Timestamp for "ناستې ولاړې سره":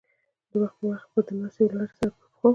1.39-2.09